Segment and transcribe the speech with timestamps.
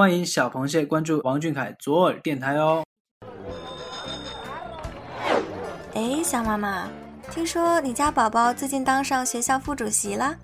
[0.00, 2.82] 欢迎小螃蟹关注王俊凯左耳电台哦。
[5.92, 6.88] 哎，小妈妈，
[7.30, 10.34] 听说你家宝宝最近当上学校副主席了？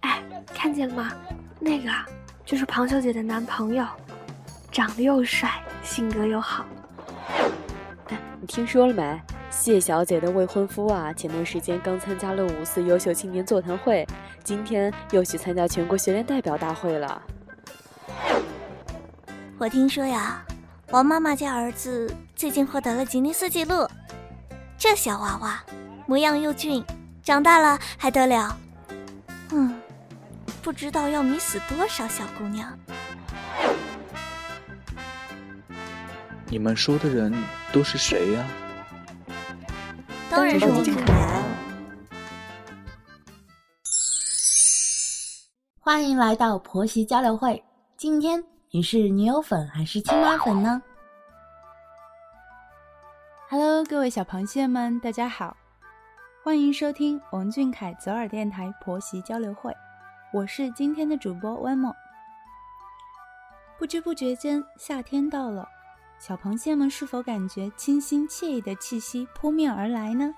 [0.00, 1.10] 哎，看见了吗？
[1.58, 1.90] 那个
[2.44, 3.86] 就是庞小姐的男朋友，
[4.70, 5.50] 长得又帅，
[5.82, 6.66] 性格又好。
[8.08, 9.18] 哎，你听说了没？
[9.48, 14.06] 谢小姐的未婚夫啊，前段时间刚参加了五四优秀青年座谈会，
[14.42, 17.22] 今天又去参加全国学联代表大会了。
[19.56, 20.44] 我听说呀，
[20.90, 23.88] 王妈妈家儿子最近获得了吉尼斯纪录。
[24.76, 25.64] 这小娃娃
[26.06, 26.84] 模样又俊，
[27.22, 28.56] 长大了还得了？
[29.50, 29.80] 嗯，
[30.60, 32.76] 不知道要迷死多少小姑娘。
[36.48, 37.32] 你们说的人
[37.72, 38.44] 都是谁呀？
[40.28, 41.42] 当然是王俊凯。
[45.78, 47.62] 欢迎来到婆媳交流会。
[47.96, 48.42] 今天
[48.74, 50.82] 你是女友粉还是亲妈粉呢
[53.48, 55.56] ？Hello，各位小螃蟹们，大家好，
[56.42, 59.72] 欢迎收听王俊凯左耳电台婆媳交流会，
[60.32, 61.94] 我是今天的主播温梦。
[63.78, 65.68] 不知不觉间，夏天到了，
[66.18, 70.34] 小螃蟹们是否感觉清新惬意的气息扑面而来呢？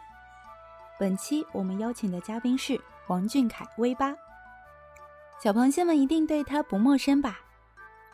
[0.98, 4.14] 本期我们邀请的嘉宾是王俊凯 V 八，
[5.42, 7.40] 小螃蟹们一定对他不陌生吧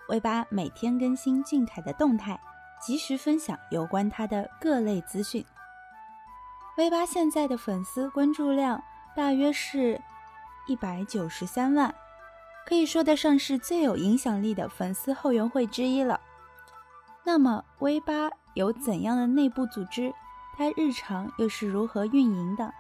[0.09, 2.41] ？V 八每天更新俊凯的动态。
[2.85, 5.47] 及时分享有关他的各类资讯。
[6.77, 8.83] V 八现在的粉丝关注量
[9.15, 10.03] 大约是
[10.67, 11.95] 一百九十三万，
[12.67, 16.21] 可以说得上是最有影响力的粉丝后援会之一了。
[17.23, 20.13] 那么 V 八有怎样的内部组织？
[20.59, 22.75] 它日常又是如何运营的？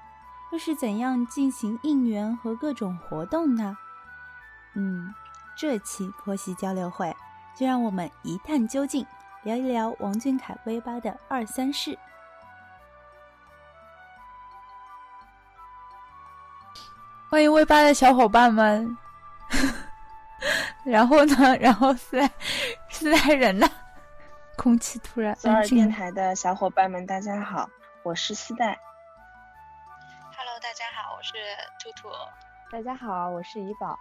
[0.50, 3.78] 又是怎样进行应援和各种活动呢？
[4.74, 5.14] 嗯，
[5.56, 7.14] 这期婆媳交流会
[7.54, 9.06] 就让我们一探究竟。
[9.44, 11.98] 聊一聊王俊凯 V 八的二三事。
[17.28, 18.96] 欢迎 V 八的小伙伴们。
[20.84, 21.56] 然后呢？
[21.58, 22.30] 然后四代
[22.88, 23.68] 四代人呢？
[24.56, 27.68] 空气突然左耳电台的小伙伴们，大家好，
[28.04, 28.78] 我是四代。
[30.36, 31.32] Hello，大家好，我是
[31.80, 32.08] 兔兔。
[32.70, 33.98] 大家好，我是怡宝。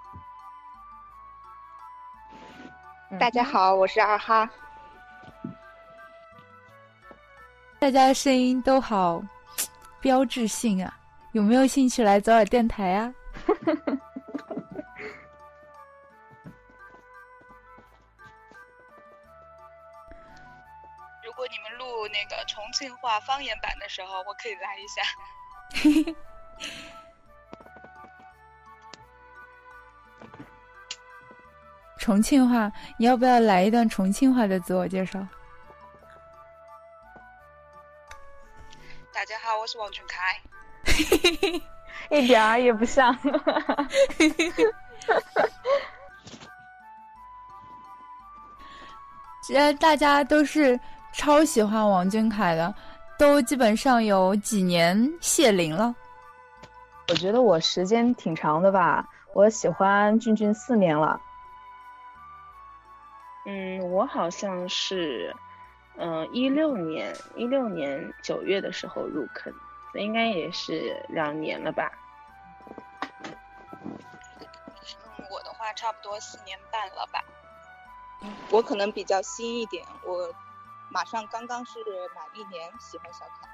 [3.20, 4.50] 大家好，我是二哈。
[7.78, 9.22] 大家的声音都好
[10.00, 10.98] 标志性啊！
[11.34, 13.14] 有没有兴趣来左耳电台啊？
[21.24, 25.02] 如果你们录那个重庆话方言版的时候，我可以来一下。
[32.02, 35.20] 重庆话，你要不要来一段重庆话的自我介绍？
[39.14, 40.42] 大家好，我是王俊凯，
[42.10, 43.16] 一点儿也不像。
[49.44, 50.80] 既然大家都是
[51.14, 52.74] 超喜欢王俊凯的，
[53.16, 55.94] 都基本上有几年谢龄了。
[57.10, 61.22] 我觉得我时间挺长的吧，我喜欢俊俊四年了。
[63.46, 65.36] 嗯，我好像是。
[65.98, 69.54] 嗯，一六年一六年九月的时候入坑，
[69.94, 71.92] 应该也是两年了吧。
[73.84, 73.92] 嗯，
[75.30, 77.22] 我的话差不多四年半了吧。
[78.50, 80.34] 我可能比较新一点，我
[80.90, 81.80] 马上刚刚是
[82.16, 83.50] 满一年喜欢小凯。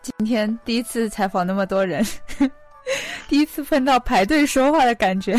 [0.00, 2.02] 今天第一次采访那么多人，
[3.28, 5.34] 第一次碰到排队说话的感觉。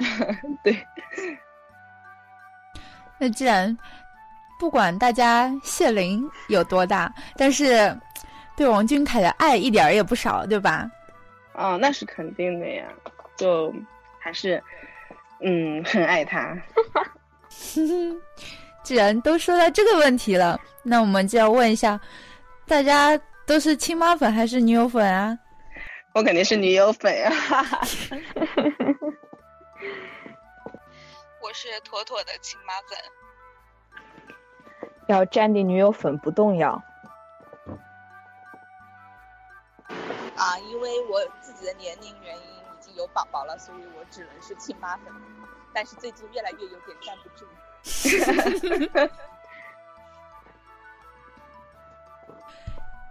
[0.64, 0.76] 对。
[3.18, 3.76] 那既然
[4.58, 7.94] 不管大家谢玲有多大，但是
[8.56, 10.90] 对王俊凯的爱一点儿也不少，对吧？
[11.54, 12.84] 哦，那是肯定的呀，
[13.36, 13.72] 就
[14.18, 14.62] 还是
[15.42, 16.56] 嗯很爱他。
[18.82, 22.00] 既然都说到这个问题了，那我们就要问一下，
[22.66, 25.38] 大家都是亲妈粉还是女友粉啊？
[26.14, 27.32] 我肯定是女友粉啊！
[31.50, 32.96] 我是妥妥的亲妈粉，
[35.08, 36.80] 要站定女友粉不动摇。
[40.36, 45.06] 啊，因为我自己的年龄原因已经有宝宝了，所以我只能是亲妈粉。
[45.74, 47.44] 但是最近越来越有点站不住。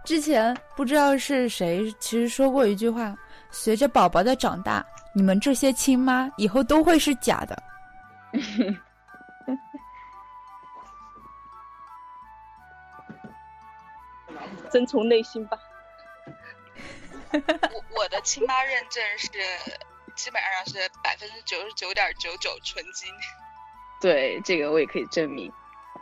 [0.02, 3.14] 之前不知道是谁，其实说过一句话：
[3.50, 4.82] 随着宝宝的长大，
[5.12, 7.62] 你们这些亲妈以后都会是假的。
[14.70, 15.58] 遵从内心吧。
[17.32, 17.40] 我
[17.96, 19.28] 我的亲妈认证是
[20.14, 23.12] 基本上是百分之九十九点九九纯金。
[24.00, 25.52] 对，这个我也可以证明。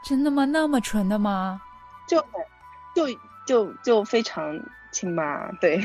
[0.03, 0.45] 真的吗？
[0.45, 1.61] 那么纯的吗？
[2.07, 2.21] 就
[2.95, 3.09] 就
[3.47, 4.55] 就就非常
[4.93, 5.83] 亲妈，对。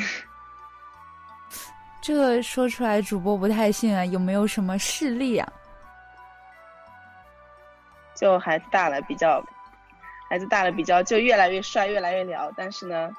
[2.02, 5.54] 这说出来主播不太信啊，有没有什么事例啊？
[8.24, 9.44] 就孩子大了比较，
[10.30, 13.12] 孩子大了比较就越来越帅，越来越撩，但是呢，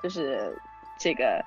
[0.00, 0.56] 就是
[0.96, 1.44] 这个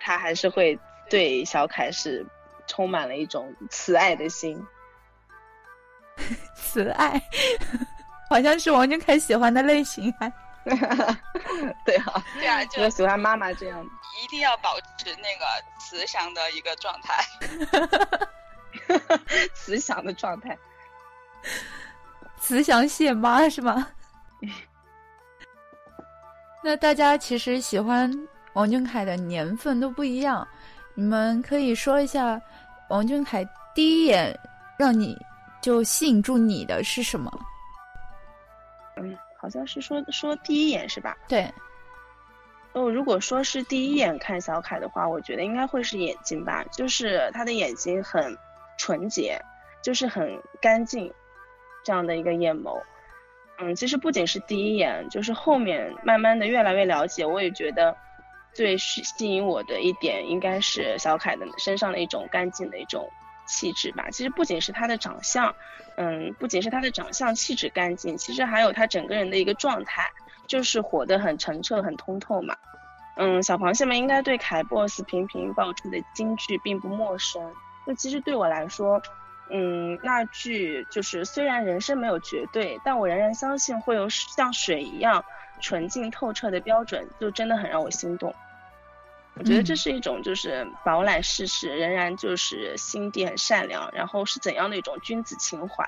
[0.00, 0.78] 他还是会
[1.10, 2.24] 对小凯是
[2.66, 4.66] 充满了一种慈爱的心。
[6.56, 7.20] 慈爱，
[8.30, 10.32] 好像是王俊凯喜欢的类型还。
[11.84, 13.84] 对啊，对啊，就喜欢妈妈这样，
[14.24, 15.44] 一定要保持那个
[15.78, 17.22] 慈祥的一个状态。
[19.52, 20.56] 慈祥的状态，
[22.40, 23.86] 慈祥蟹妈是吗？
[26.64, 28.10] 那大家其实喜欢
[28.54, 30.46] 王俊凯的年份都不一样，
[30.94, 32.40] 你们可以说一下
[32.88, 34.36] 王俊凯第一眼
[34.78, 35.16] 让你。
[35.62, 37.30] 就吸引住你的是什么？
[38.96, 41.14] 嗯，好像是说说第一眼是吧？
[41.28, 41.52] 对。
[42.72, 48.34] 哦，如果说是第一眼看小凯的话，我觉得应该会是眼睛吧，就是他的眼睛很
[48.78, 49.38] 纯洁，
[49.82, 50.26] 就是很
[50.62, 51.12] 干净，
[51.84, 52.80] 这样的一个眼眸。
[53.58, 57.96] 嗯，其实不仅是第一眼，就是后面慢慢的越来越了解，我也觉得
[58.52, 63.08] 最吸引我的一点应该是小凯的身上的一种干净的一种。
[63.46, 65.52] 气质吧，其实不仅是他的长相，
[65.96, 70.08] 嗯，不仅是他的长相气质干净，其实还有他整个人的一个状态，
[70.46, 72.54] 就是活得很澄澈、很通透嘛。
[73.16, 77.42] 嗯，小螃蟹们应该对凯 boss 频频爆出的金句并不陌生。
[77.84, 79.02] 那其实对我来说，
[79.52, 85.24] 嗯，那句就是虽然人生没有绝对，但我仍然相信会有像水一样
[85.60, 88.34] 纯净透彻的标准，就真的很让我心动。
[89.34, 95.84] 我觉得这是一种就是饱览世事，仍然就是心地很善良，然后是怎样的一种君子情怀？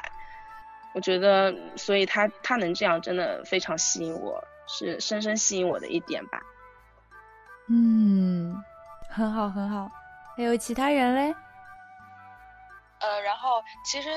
[0.94, 6.41] 我觉得，所以他他能这样，真的非常吸引我，是深深吸引我的一点吧。
[7.69, 8.62] 嗯，
[9.08, 9.91] 很好很好。
[10.37, 11.35] 还有其他人嘞？
[13.03, 14.09] 呃，然后其实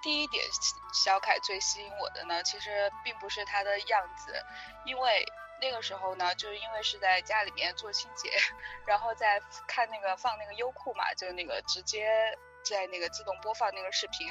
[0.00, 0.44] 第一点，
[0.92, 4.40] 小凯最吸引我的呢，其实并不是他的样子，
[4.84, 5.26] 因为。
[5.58, 8.30] 那个时候呢，就是因为是在家里面做清洁，
[8.84, 14.30] 然后在看那个放那个优酷嘛，就那个直接在那个自动播放那个视频，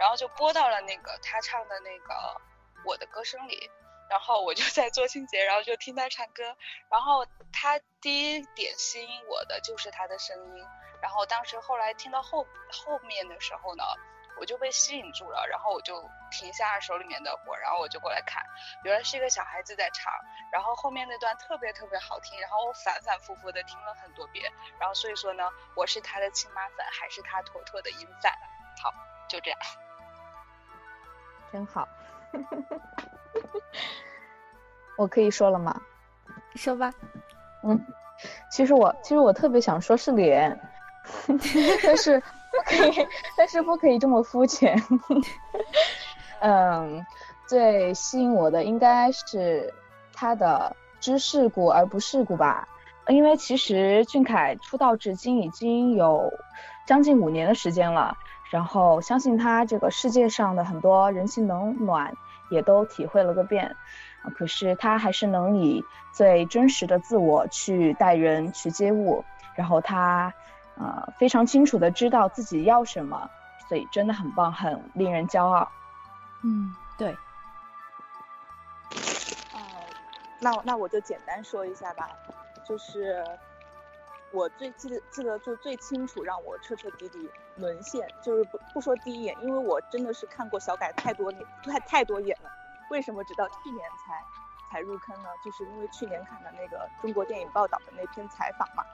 [0.00, 2.12] 然后就播到了那个他唱的那个
[2.84, 3.70] 《我的歌声》里，
[4.10, 6.42] 然后我就在做清洁，然后就听他唱歌，
[6.90, 10.66] 然后他第一点吸引我的就是他的声音，
[11.04, 13.84] 然后当时后来听到后后面的时候呢。
[14.36, 15.94] 我就被吸引住了，然后我就
[16.32, 18.44] 停下手里面的活，然后我就过来看，
[18.82, 20.12] 原来是一个小孩子在唱，
[20.50, 28.32] 然后后面那段特别特别好听，然后我反反复复的听了很多遍，然后所以说呢，我是他的亲妈粉，还是他妥妥的音范。
[28.82, 28.92] 好，
[29.28, 29.60] 就这样。
[31.52, 31.88] 真好。
[34.98, 35.80] 我可以说了吗？
[36.56, 36.92] 说吧。
[37.62, 37.86] 嗯，
[38.50, 40.58] 其实我其实我特别想说是脸，
[41.84, 42.22] 但是。
[42.54, 44.80] 不可以，但是不可以这么肤浅。
[46.38, 47.04] 嗯，
[47.48, 49.74] 最吸引我的应该是
[50.12, 52.68] 他的知世故而不世故吧。
[53.08, 56.32] 因为其实俊凯出道至今已经有
[56.86, 58.16] 将近五年的时间了，
[58.52, 62.14] 然后相信他这个世界上的很多人情冷暖
[62.50, 63.74] 也都体会了个遍。
[64.36, 69.24] 可是他还是能以最真实的自我去待人、去接物，
[69.56, 70.32] 然后他。
[70.76, 73.30] 呃，非常清楚的知道自己要什么，
[73.68, 75.70] 所以真的很棒，很令人骄傲。
[76.42, 77.12] 嗯，对。
[79.52, 79.58] 哦，
[80.40, 82.10] 那那我就简单说一下吧，
[82.66, 83.24] 就是
[84.32, 92.50] 我最记得记得就最清楚，让我彻彻底底沦陷，就是不不说第一眼，因为我真的是看过小改太多年，太太多眼了。
[92.90, 94.22] 为什么直到去年才
[94.70, 95.28] 才入坑呢？
[95.44, 98.84] 就是因为去年看的那个中国电影报道的那篇采访嘛。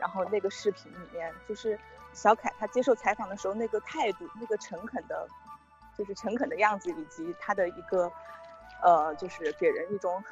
[0.00, 1.78] 然后那个视频里面，就是
[2.12, 5.28] 小凯他接受采访的时候那个态度，那个诚恳的，
[5.96, 8.10] 就是诚恳的样子，以及他的一个，
[8.82, 10.24] 呃，就是给人一种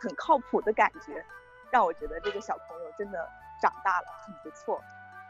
[0.00, 1.24] 很靠谱的感觉，
[1.70, 3.26] 让我觉得这个小朋友真的
[3.60, 4.80] 长大了，很不错。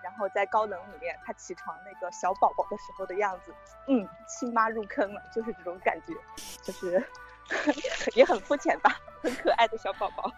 [0.03, 3.55] 然后在高冷里面，他起床那个小宝宝的时候的样子，
[3.87, 6.13] 嗯，亲妈入坑了，就是这种感觉，
[6.61, 7.03] 就是
[8.15, 10.31] 也很肤浅吧，很可爱的小宝宝。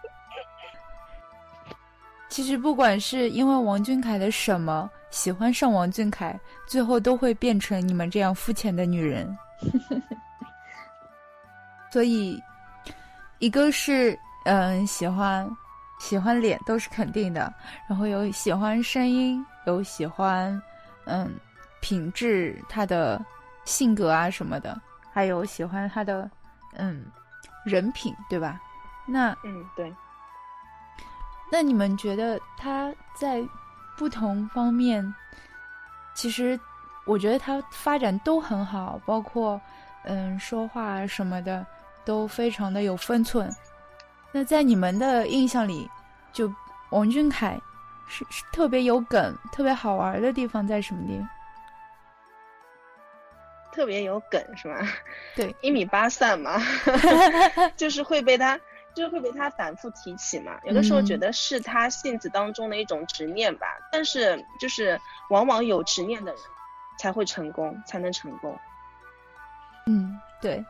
[2.37, 9.35] 其实不管是因为王俊凯的什么喜欢上王俊凯，最后都会变成你们这样肤浅的女人。
[11.91, 12.39] 所以，
[13.39, 14.15] 一个是
[14.45, 15.49] 嗯喜欢
[15.97, 17.51] 喜欢脸都是肯定的，
[17.89, 20.61] 然后有喜欢声音，有喜欢
[21.05, 21.33] 嗯
[21.81, 23.19] 品质，他的
[23.65, 24.79] 性格啊什么的，
[25.11, 26.29] 还有喜欢他的
[26.75, 27.03] 嗯
[27.65, 28.61] 人品，对吧？
[29.07, 29.91] 那嗯对。
[31.49, 33.41] 那你们觉得他在
[33.97, 35.13] 不同方面，
[36.13, 36.59] 其实
[37.05, 39.59] 我觉得他发展都很好，包括
[40.03, 41.65] 嗯说话什么的
[42.05, 43.49] 都非常的有分寸。
[44.31, 45.89] 那在你们的印象里，
[46.33, 46.53] 就
[46.89, 47.59] 王俊凯
[48.07, 51.29] 是是特别有梗、特别好玩的地方在什么地方？
[53.71, 54.85] 特别有梗是吧？
[55.35, 56.59] 对， 一米八三嘛，
[57.77, 58.59] 就是会被他。
[59.01, 64.99] 就会被他反复提起嘛，有的时候觉得是他性子当中的一种执念吧，但是就是
[65.29, 66.41] 往往有执念的人
[66.99, 68.57] 才会成功，才能成功。
[69.85, 70.65] 嗯，对。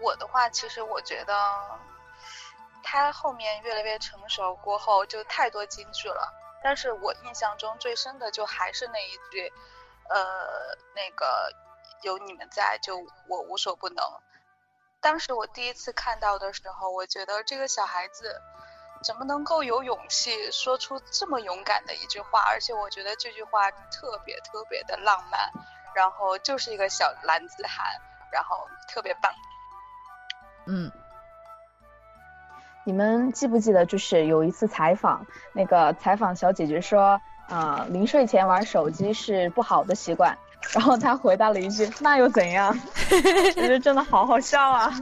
[0.00, 1.34] 我的话，其实我觉得
[2.82, 6.32] 他后面越来越成熟过后，就太多金句了。
[6.62, 9.52] 但是我印象中最深的就还是那一句，
[10.08, 10.24] 呃，
[10.94, 11.50] 那个
[12.02, 14.04] 有你们在，就我无所不能。
[15.00, 18.40] 当时我第一次看到的时候，我觉得这个小孩子
[19.04, 22.40] 怎么能够有勇气说出这么勇敢的一句话？
[22.48, 25.50] 而且我觉得这句话特别特别的浪漫，
[25.94, 27.86] 然后就是一个小男子汉，
[28.32, 29.32] 然后特别棒。
[30.66, 30.90] 嗯，
[32.84, 40.36] 你们记不记得，就是有一次采访，那个采访小姐姐说，啊，临睡前玩手机是不好的习惯。
[40.74, 42.76] 然后他回答了一句：“那又怎样？”
[43.54, 44.92] 其实真的好好笑啊！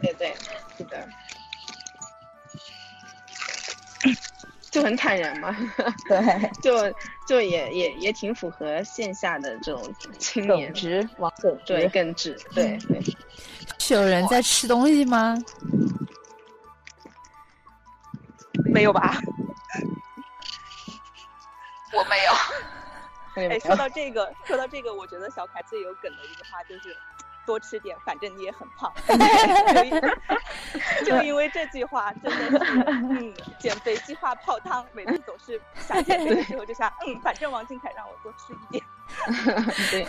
[0.00, 0.34] 对对，
[0.76, 1.08] 是的，
[4.70, 5.56] 就很坦然嘛。
[6.08, 6.94] 对， 就
[7.26, 13.02] 就也也也挺符合线下的这种青年直往耿对耿直，对对。
[13.78, 15.36] 是有人在吃东西吗？
[18.72, 19.18] 没有吧？
[21.92, 22.32] 我没有。
[23.34, 26.96] 哎，说 到这个，说到这个，我觉得小凯最有梗的一句话就是
[27.46, 28.92] “多吃点，反正你也很胖”。
[31.04, 38.84] 就因为这句话，真的是，嗯，减肥计划泡汤，每次总是想减肥的时候就想，嗯，反正王俊凯让我多吃一点。
[39.90, 40.06] 对。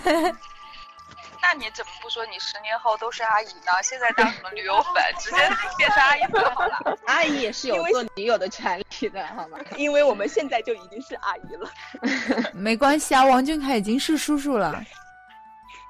[1.41, 3.71] 那你怎么不说你十年后都是阿姨呢？
[3.83, 5.37] 现在当什么驴友粉，直接
[5.77, 6.97] 变成阿姨粉好了。
[7.05, 9.57] 阿姨也是有做女友的权利的，好吗？
[9.77, 11.69] 因为我们现在就已经是阿姨了。
[12.53, 14.83] 没关系啊，王俊凯已经是叔叔了。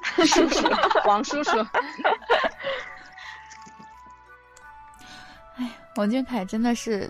[0.25, 0.70] 叔叔，
[1.06, 1.58] 王叔叔。
[5.58, 7.10] 哎，王俊凯真的是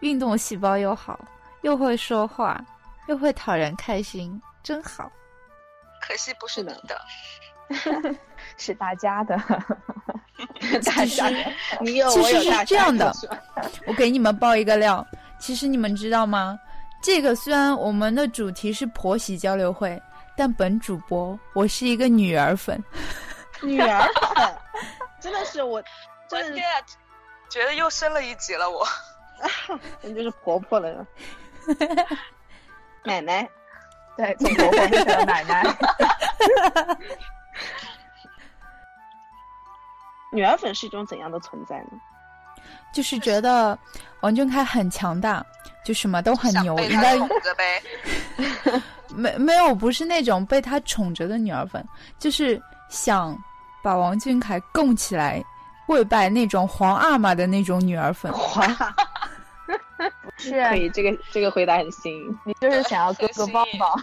[0.00, 1.20] 运动细胞又好，
[1.60, 2.60] 又会说话，
[3.06, 5.10] 又会讨人开心，真好。
[6.08, 6.98] 可惜不是你的。
[8.56, 9.36] 是大家的，
[10.86, 11.28] 大家，
[11.82, 13.12] 你有其实是这样的，
[13.86, 15.06] 我给你们爆一个料。
[15.38, 16.58] 其实你们知道吗？
[17.02, 20.00] 这个虽然我们的主题是婆媳交流会，
[20.34, 22.82] 但本主播我是一个女儿粉。
[23.60, 24.00] 女儿
[24.34, 24.56] 粉，
[25.20, 25.82] 真的是我，
[26.26, 26.60] 真的
[27.50, 28.70] 觉得又升了一级了。
[28.70, 28.84] 我，
[30.00, 31.06] 那就是婆婆了，
[33.04, 33.48] 奶奶，
[34.18, 35.64] 对，从婆婆变成了奶奶。
[40.32, 41.92] 女儿粉是一种怎样的存在呢？
[42.92, 43.78] 就是觉得
[44.20, 45.44] 王俊凯很强大，
[45.84, 47.16] 就什么都很牛，应该
[49.08, 51.86] 没没有不是那种被他宠着的女儿粉，
[52.18, 53.38] 就是想
[53.82, 55.42] 把王俊凯供起来
[55.86, 58.32] 跪拜那种皇阿玛的那种女儿粉。
[58.32, 58.66] 皇，
[60.36, 64.00] 是可以，这个这个回答很新，你就是想要哥哥抱抱，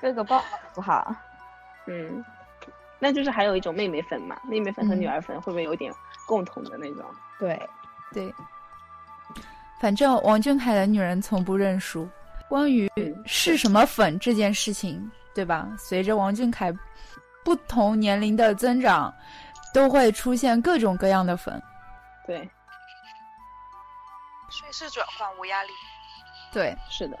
[0.00, 0.42] 哥哥抱
[0.74, 1.14] 不好，
[1.86, 2.24] 嗯。
[3.02, 5.90] 那就是还有一种妹妹粉嘛，妹妹粉和女儿粉会不会有点
[6.26, 7.02] 共同的那种？
[7.38, 7.58] 对，
[8.12, 8.34] 对。
[9.80, 12.06] 反正王俊凯的女人从不认输。
[12.46, 12.92] 关于
[13.24, 15.66] 是什么粉这件事情，对吧？
[15.78, 16.70] 随着王俊凯
[17.42, 19.10] 不同年龄的增长，
[19.72, 21.62] 都会出现各种各样的粉。
[22.26, 22.46] 对。
[24.50, 25.70] 顺势转换无压力。
[26.52, 27.18] 对，是的。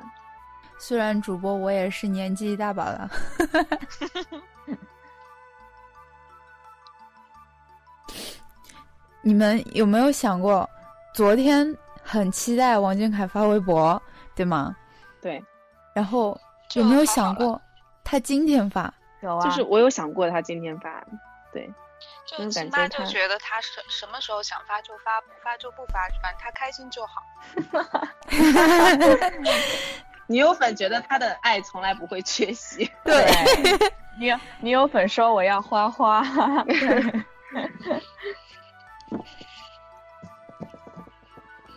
[0.78, 3.10] 虽然主播我也是年纪一大把了。
[9.22, 10.68] 你们有没有想过，
[11.14, 14.02] 昨天很期待王俊凯发微博，
[14.34, 14.74] 对吗？
[15.20, 15.42] 对。
[15.94, 16.40] 然后
[16.74, 17.60] 有没有想过
[18.02, 18.92] 他今天发？
[19.20, 19.44] 有啊。
[19.44, 21.04] 就是我有想过他今天发，
[21.52, 21.70] 对。
[22.38, 27.22] 就亲妈就觉得他什什么时候想发就发，不发就不发，反正他开心就好。
[30.26, 32.88] 女友粉觉得他的爱从来不会缺席。
[33.02, 33.26] 对，
[34.18, 36.24] 女女友粉说我要花花。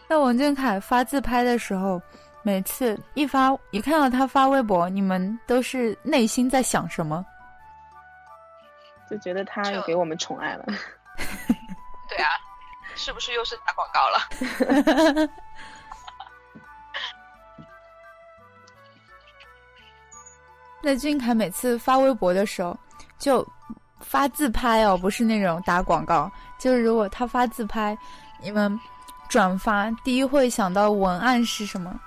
[0.07, 1.99] 那王俊凯发自拍的时候，
[2.43, 7.25] 每次一发一看到他发微博，你们都是内心在想什么？
[9.13, 10.65] 就觉得他又给我们宠爱了。
[12.09, 12.31] 对啊，
[12.95, 15.29] 是不是又是打广告了？
[20.81, 22.75] 那俊凯每次发微博的时候，
[23.19, 23.47] 就
[23.99, 26.29] 发自拍哦，不是那种打广告。
[26.57, 27.95] 就是如果他发自拍，
[28.41, 28.79] 你们
[29.29, 31.99] 转发第一会想到文案是什么？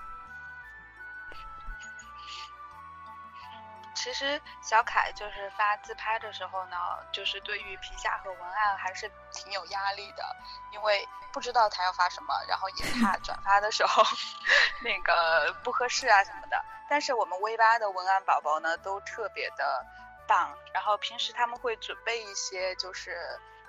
[4.17, 6.77] 实小凯就是发自拍的时候呢，
[7.13, 10.37] 就是对于皮下和文案还是挺有压力的，
[10.73, 14.03] 因为不知道他要发什么，然后也 怕转发的时候
[14.83, 16.65] 那个不合适啊什么的。
[16.89, 19.85] 但是我们 V 八的文案宝宝呢都特别的
[20.27, 23.11] 棒，然后平时他们会准备一些就是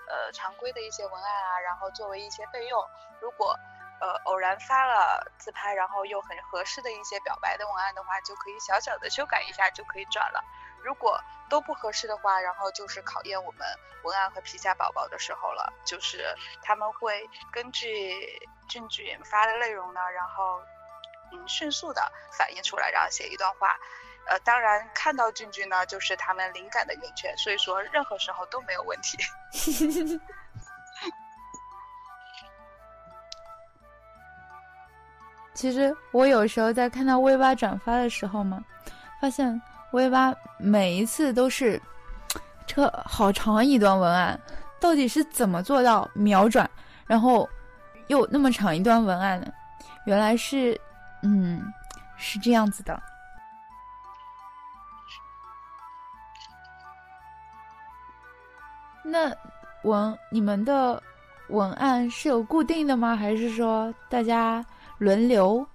[0.08, 2.90] 呃常规的一些文案啊，然后作为一些备用。
[3.20, 3.58] 如果
[4.00, 10.44] 呃，偶然发了自拍，然后又很合适的一些表白的文案的话，就可以小小的修改一下就可以转了。
[10.84, 13.68] 如果都不合适的话，然后就是考验我们
[14.04, 18.40] 文案和皮下宝宝的时候了，就是他们会根据
[18.70, 20.62] 俊俊发的内容呢，然后
[21.32, 23.78] 嗯迅速的反映出来，然后写一段话。
[24.30, 29.18] 呃，当然看到俊俊呢，就是他们灵感的源泉，所以说任何时候都没有问题。
[35.58, 38.64] 其实我有时候在看到 V 八转发的时候嘛，
[39.20, 39.60] 发现
[39.90, 41.82] V 八每一次都是
[42.68, 44.40] 这好长一段文案，
[44.80, 46.70] 到底是怎么做到秒转，
[47.08, 47.50] 然后
[48.06, 49.48] 又那么长一段文案呢？
[50.06, 50.80] 原来是，
[51.24, 51.74] 嗯，
[52.18, 53.02] 是这样子的。
[59.04, 59.36] 那
[59.82, 61.02] 文你们的
[61.50, 63.16] 文案是有固定的吗？
[63.16, 64.64] 还是说大家？
[64.98, 65.66] 轮流，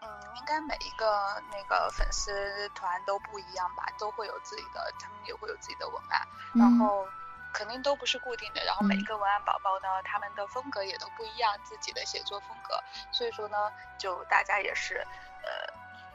[0.00, 7.06] 嗯，应该每一个那个粉丝团都不一样吧，都会有自己的，他们也会有自己的文案，然后
[7.52, 15.04] 肯定都不是固定的，然后每一个文案宝宝呢，他们的风格也都不一样，自己的写作风格，所以说呢，就大家也是，
[15.42, 15.50] 呃，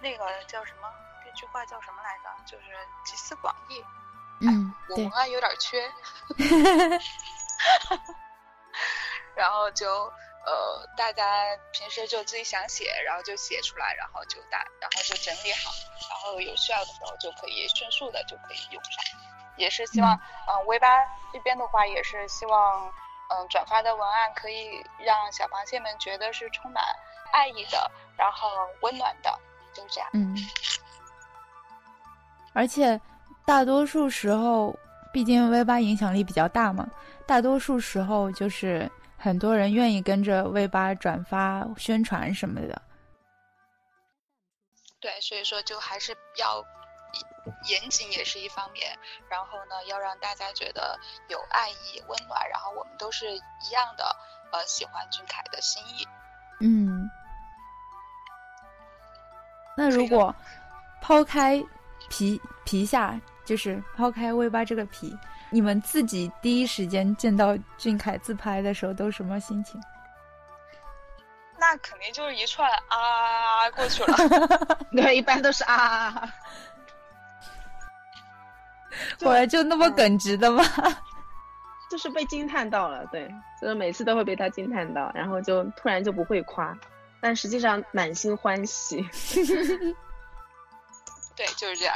[0.01, 0.89] 那个叫什么？
[1.25, 2.29] 这句话叫什么来着？
[2.45, 2.67] 就是
[3.03, 3.83] 集思广益。
[4.39, 5.91] 嗯，我文案有点缺，
[9.35, 10.09] 然后就。
[10.43, 11.23] 呃，大家
[11.71, 15.71] 平时就自己想写，然后就写出来，然后就打，然后就整理好，
[16.09, 18.93] 然后有需要的时候就可以迅速的就可以用上。
[19.57, 20.87] 也是希望，嗯，V 八
[21.31, 22.91] 这边的话也是希望，
[23.29, 26.83] 嗯，转发的文案可以让小螃蟹们觉得是充满
[27.31, 28.49] 爱意的，然后
[28.81, 29.31] 温暖的，
[29.75, 30.09] 就这样。
[30.13, 30.35] 嗯。
[32.53, 32.99] 而且
[33.45, 34.75] 大多数时候，
[35.13, 36.89] 毕竟 V 八影响力比较大嘛，
[37.27, 38.91] 大多数时候就是。
[39.21, 42.81] 很多人愿意跟着 V 八转发宣传什么的，
[44.99, 46.63] 对，所以说就还是要
[47.69, 48.97] 严谨也是一方面，
[49.29, 54.15] 然后呢，要让大家觉得有爱意、温暖，然后我们都是一样的，
[54.51, 56.07] 呃，喜欢俊凯的心意。
[56.59, 57.07] 嗯，
[59.77, 60.35] 那如果
[60.99, 61.63] 抛开
[62.09, 65.15] 皮皮下，就是抛开 V 八这个皮。
[65.51, 69.79] 你们自己第一时间见到俊凯自拍的时候都什么心情？
[71.59, 74.17] 那肯定就是一串啊过去了，
[74.91, 76.33] 对，一般都是啊。
[79.23, 80.63] 后来就那么耿直的吗？
[81.89, 83.29] 就是被惊叹到了，对，
[83.61, 86.75] 就是每次都会被他惊叹到，然后就突然就不会夸，
[87.19, 89.03] 但实际上满心欢喜。
[91.35, 91.95] 对，就是这样。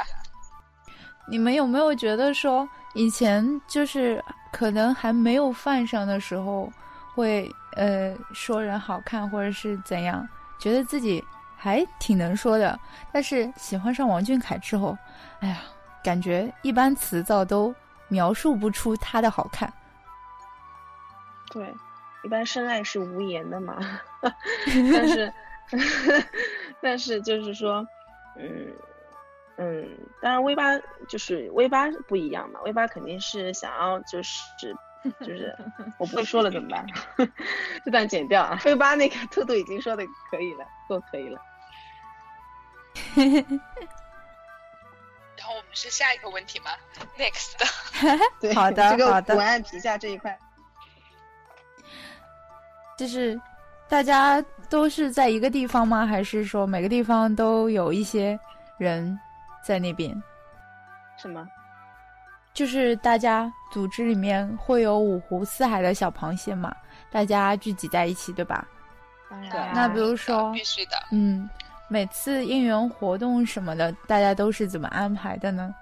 [1.28, 2.68] 你们有没有觉得说？
[2.94, 6.72] 以前就是可能还没有犯上的时候，
[7.14, 10.26] 会呃说人好看或者是怎样，
[10.58, 11.22] 觉得自己
[11.56, 12.78] 还挺能说的。
[13.12, 14.96] 但是喜欢上王俊凯之后，
[15.40, 15.58] 哎呀，
[16.02, 17.74] 感觉一般词藻都
[18.08, 19.70] 描述不出他的好看。
[21.50, 21.74] 对，
[22.24, 23.76] 一般深爱是无言的嘛。
[24.94, 25.32] 但是，
[26.80, 27.86] 但是就是说，
[28.38, 28.72] 嗯。
[29.58, 29.88] 嗯，
[30.20, 34.42] 当然 V 八就是 V 八不一样嘛，V 八肯定是想要就是
[35.20, 35.56] 就是
[35.98, 36.86] 我不会说了怎么办？
[37.84, 38.60] 这段剪掉啊。
[38.64, 41.40] V 八那个兔兔已经说的可以了，够可以了。
[45.38, 46.70] 然后我们是下一个问题吗
[47.16, 47.54] ？Next，
[48.40, 50.38] 对，好的这个好的文案皮下这一块，
[52.98, 53.40] 就是
[53.88, 56.06] 大家都是在一个地方吗？
[56.06, 58.38] 还是说每个地方都有一些
[58.78, 59.18] 人
[59.66, 60.10] 在那边？
[61.16, 61.46] 什么？
[62.54, 66.74] 就是大家组织里面会有五湖四海的小螃蟹嘛，
[67.10, 68.66] 大家聚集在一起，对吧？
[69.28, 70.92] 当然那比如说，必须的。
[71.10, 71.50] 嗯，
[71.88, 75.74] 每次应援活动什么的，大家都是怎么安排的呢？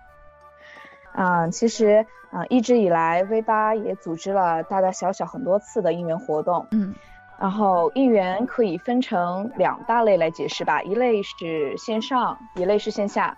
[1.13, 6.67] 嗯，其实啊、呃一直以来 V 八也组织了大大小小很多次的应援活动。
[6.73, 6.93] 嗯，
[7.39, 13.37] 然后应援可以分成两大类来解释吧，一类是线上，一类是线下。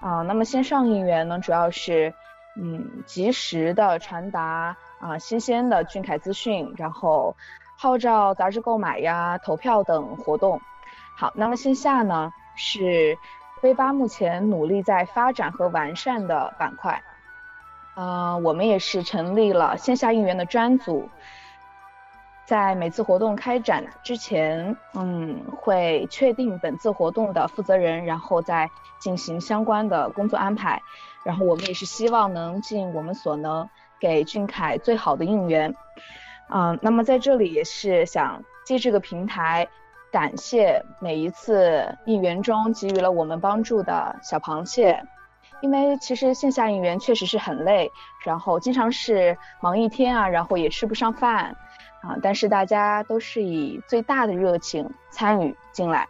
[0.00, 2.14] 啊、那么线上应援呢，主要是
[2.56, 7.36] 嗯及时的传达啊、新鲜的俊凯资讯，然后
[7.76, 10.60] 号召杂志购买呀、投票等活动。
[11.16, 13.18] 好，那么线下呢是
[13.60, 17.02] V 八目前努力在发展和完善的板块。
[17.94, 21.08] 呃，我们也是成立了线下应援的专组，
[22.48, 30.80] 在每次活动开展之前，嗯，会确定本次活动的负责人，然后再进行相关的工作安排。
[31.24, 33.68] 然后我们也是希望能尽我们所能，
[34.00, 35.74] 给俊凯最好的应援。
[36.48, 39.68] 嗯，那么在这里也是想借这个平台，
[40.10, 45.04] 感谢每一次应援中给予了我们帮助的小螃蟹。
[45.60, 47.90] 因为其实线下应援确实是很累，
[48.24, 51.54] 然后经常是忙一天啊，然后也吃不上饭
[52.02, 56.08] 啊，但是大家都是以最大的热情参与进来，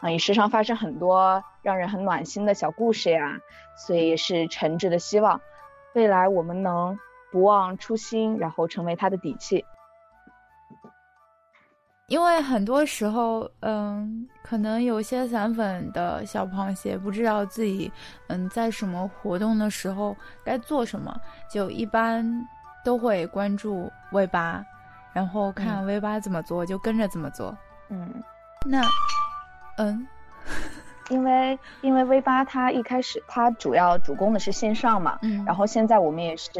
[0.00, 3.38] 啊，也时常发生很多让人很暖心的小故事呀，
[3.76, 5.40] 所以也是诚挚的希望，
[5.94, 6.98] 未来我们能
[7.30, 9.64] 不忘初心，然后成为他的底气。
[12.08, 17.92] 因为很多时候，嗯，可能有些散粉的小螃蟹不知道自己，
[18.26, 21.14] 嗯，在什么活动的时候该做什么，
[21.48, 22.28] 就一般
[22.84, 24.60] 都会关注尾巴，
[25.12, 27.56] 然后看 V 八怎么做，就跟着怎么做。
[27.88, 28.22] 嗯，
[28.66, 28.80] 那，
[29.78, 30.06] 嗯，
[31.10, 36.50] 因为因为 V 八它一开始它主要主攻的是线上嘛，嗯然后现在我们也是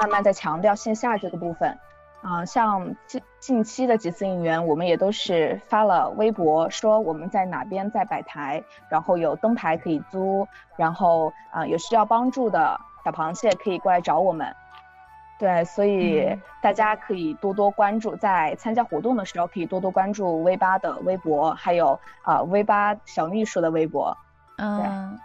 [0.00, 1.78] 慢慢在强调线下这个部分。
[2.22, 14.52] 啊、像近近期的几次应援，我们也都是发了微博，说我们在哪边在摆台，然后有灯牌可以租，然后啊、有需要帮助的小螃蟹可以过来找我们。
[15.38, 24.16] 对，所以嗯大家可以多多关注，在参加活动的时候可以多多关注 V 八的微博，还有啊 V 八小秘书的微博。
[24.56, 25.18] 嗯，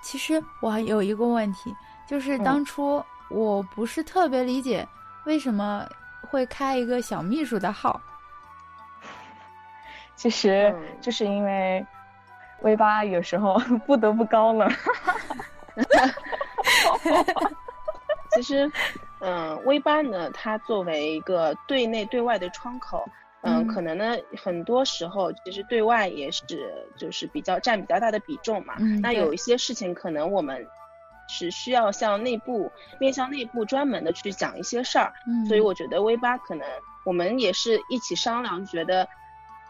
[0.00, 4.88] 其实我还有一个问题，就是当初我不是特别理解
[5.26, 5.86] 为什么
[6.30, 8.00] 会开一个小秘书的号。
[10.16, 11.86] 其实就是因为
[12.62, 14.70] V 八有时候 不得不高冷。
[18.32, 18.70] 其实，
[19.20, 23.04] 嗯、微八呢，它作为一个对内对外的窗口，
[23.42, 26.44] 嗯、嗯可能呢，很多时候其实对外也是
[26.96, 28.74] 就是比较占比较大的比重嘛。
[28.78, 30.66] 嗯那有一些事情可能我们
[31.28, 36.66] 是需要向内部面向内部专门的去讲一些事儿，嗯所以我觉得 V 八可能
[37.04, 39.06] 我们也是一起商量，觉得。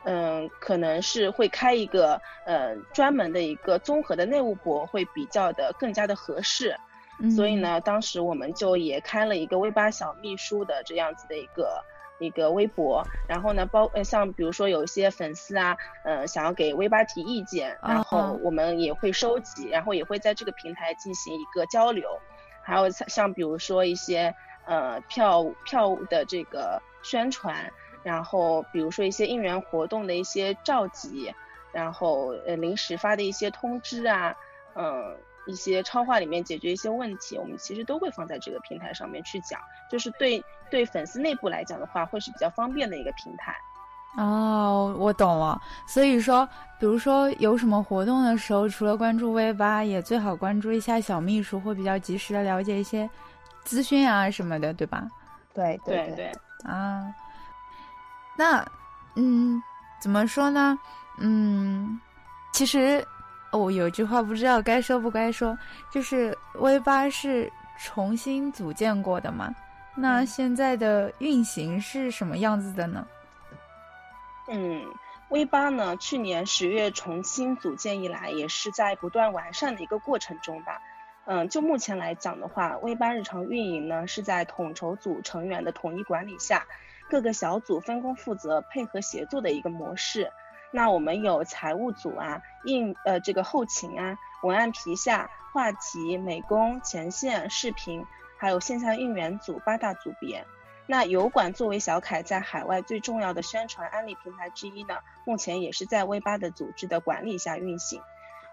[0.02, 6.74] 嗯，可能是会开一个呃专门的一个综合的内务博，会比较的更加的合适。
[7.22, 11.84] 嗯所以呢，当时我们就也开了一个微八小秘书的这样子的一个
[12.18, 22.08] 一个微博，然后呢，包呃像比如说有一些粉丝啊，呃想要给微八提意见，然后我们也会收集，然后也会在这个平台进行一个交流，
[22.62, 24.34] 还有像像比如说一些
[24.66, 31.32] 呃票票务的这个宣传，然后比如说一些应援活动的一些召集，
[31.72, 34.34] 然后呃临时发的一些通知啊，
[34.74, 35.16] 嗯、
[35.50, 39.60] 一些超话里面解决一些问题，我们其实都会放在这个平台上面去讲，
[39.90, 43.54] 就是对对粉丝内部来讲的话，会是比较方便的一个平台。
[44.16, 45.60] 哦，我懂了。
[45.86, 53.08] 所以说，比如说有什么活动的时候，除了关注 V 八，也最好关注一下小秘书，会比较及时的了解一些
[53.64, 55.06] 资讯啊什么的，对吧？
[55.54, 56.32] 对对对
[56.64, 57.12] 啊，
[58.36, 58.66] 那
[59.14, 59.62] 嗯，
[60.00, 60.78] 怎么说呢？
[61.18, 62.00] 嗯，
[62.52, 63.06] 其实
[63.52, 65.58] 我、有句话不知道该说不该说，
[65.90, 69.54] 就是 V 八是重新组建过的嘛？
[69.96, 73.06] 那现在的运行是什么样子的呢？
[74.48, 74.84] 嗯
[75.30, 80.80] ，V 八呢，去年十月重新组建以来，也是在不断完善的一个过程中吧。
[81.26, 86.66] 嗯，就目前来讲的话，V 八日常运营呢是在统筹组成员的统一管理下，
[87.08, 90.30] 各个小组分工负责、配合协作的一个模式。
[90.72, 98.06] 那我们有财务组啊，应呃这个后勤啊，文案皮下、话题、美工、前线、视频，
[98.38, 100.46] 还有线下应援组八大组别。
[100.86, 108.02] 那油管作为小凯在海外最重要的宣传安利平台之一呢，目前也是在 V 八的组织的管理下运行。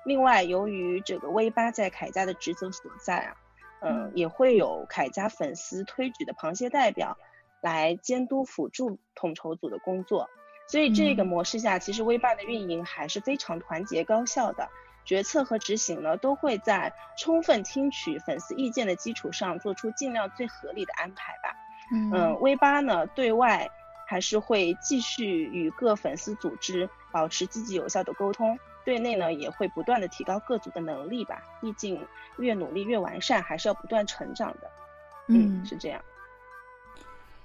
[0.06, 3.36] 另外，由于这个 V 八在凯家的职责所在啊，
[3.82, 7.18] 嗯，也会有凯家粉丝推举的螃蟹代表
[7.62, 10.30] 来监督辅助统筹组的工作。
[10.68, 14.70] 所以这个模式下，其实微八的运营还是非常团结高效的，
[15.06, 21.56] 决策和执行呢都会在充分听取粉丝意见的基础上，做出尽量最合理的安排吧。
[21.90, 23.70] 嗯微八呢，对外
[24.06, 31.42] 还是会继续与各粉丝组织保持积极有效的沟通，对内呢也会不断的提高各组的能力吧。
[31.62, 32.06] 毕竟
[32.38, 34.70] 越努力越完善，还是要不断成长的。
[35.30, 36.02] 嗯，是这样。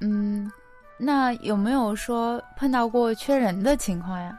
[0.00, 0.52] 嗯，
[0.98, 4.38] 那有没有说碰到过缺人的情况呀？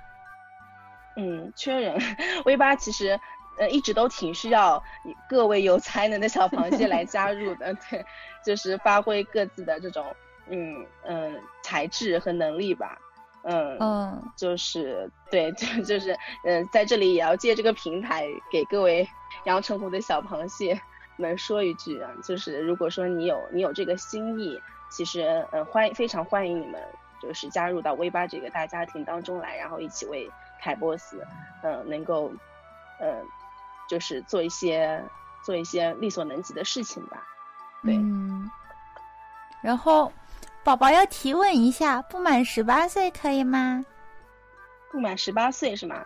[1.15, 1.97] 嗯，缺人，
[2.45, 3.19] V 八其实。
[3.55, 4.83] 呃，一直都挺需要
[5.29, 8.03] 各位有才能的小螃蟹来加入的， 对，
[8.43, 10.03] 就是发挥各自的这种，
[10.49, 12.97] 嗯嗯，才智和能力吧，
[13.43, 19.07] 嗯嗯，就是对，就就是，嗯， 在这里也要借这个平台给各位
[19.43, 20.81] 阳澄湖的小螃蟹
[21.17, 24.59] 们说一句啊，就是如果说你有你有这个心意，
[24.93, 26.81] 其实呃欢非常欢迎你们，
[27.21, 31.15] 就是加入到 V 八这个大家庭当中来，然后一起为凯 boss，
[31.63, 32.31] 嗯，能够，
[32.99, 33.21] 呃。
[33.89, 35.03] 就是做一些
[35.43, 37.21] 做一些力所能及的事情吧，
[37.83, 37.97] 对。
[37.97, 38.49] 嗯。
[39.61, 40.11] 然后，
[40.63, 43.85] 宝宝要提问一下，不满十八岁可以吗？
[44.89, 46.03] 不满十八岁是吗？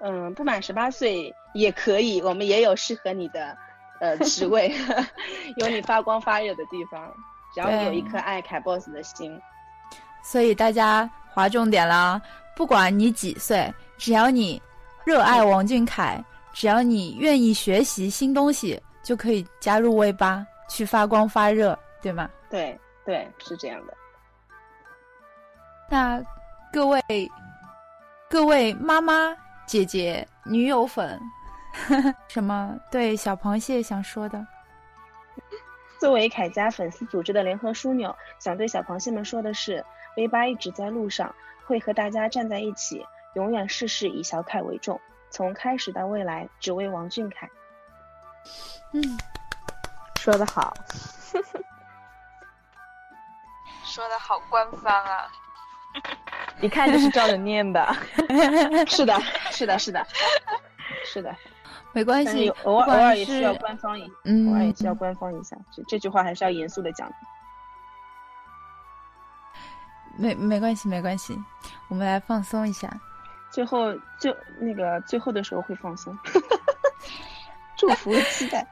[0.00, 3.56] 嗯，不满十八岁也可以，我们也有适合你的
[4.00, 4.72] 呃职位，
[5.56, 7.10] 有你发光发热的地方，
[7.54, 9.40] 只要你有一颗爱凯 boss 的心。
[10.22, 12.20] 所以大家划重点啦，
[12.56, 14.60] 不管你几岁，只要你
[15.04, 16.22] 热爱王俊凯。
[16.56, 22.30] 只要你愿意学习新东西，就可以加入 V 八去发光发热，对吗？
[22.48, 23.94] 对对，是这样的。
[25.90, 26.22] 那
[26.72, 27.02] 各位
[28.30, 29.36] 各位妈妈、
[29.66, 31.20] 姐姐、女友粉，
[32.30, 34.46] 什么对小螃蟹想说的？
[36.04, 39.82] 作为凯家粉丝组织的联合枢纽，想对小螃蟹们说的是
[40.18, 45.00] ：V 八一直在路上，会和大家站在一起，永远事事以小凯为重。
[45.30, 47.48] 从开始到未来，只为王俊凯。
[48.92, 49.00] 嗯，
[50.20, 50.74] 说得好，
[53.86, 55.26] 说的好官方啊！
[56.60, 57.96] 一看就是照着念的。
[58.86, 59.18] 是的，
[59.50, 60.06] 是的，是的，
[61.14, 61.32] 是的，
[61.92, 65.56] 没关系，偶尔偶尔也需要官方一，嗯，偶尔也需要官方一下。
[65.70, 67.08] 这这句话还是要严肃的讲。
[70.16, 71.38] 没没关系，没关系，
[71.86, 72.92] 我们来放松一下。
[73.48, 76.16] 最后就那个最后的时候会放松，
[77.78, 78.66] 祝福期待。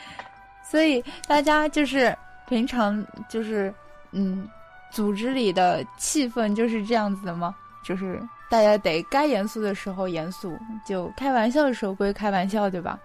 [0.62, 2.14] 所以大家就是
[2.46, 3.72] 平常就是
[4.10, 4.46] 嗯，
[4.90, 7.56] 组织里的气氛就是这样子的吗？
[7.82, 12.98] 就是大家得该严肃的时候严肃，就开玩笑的时候归开玩笑，对吧？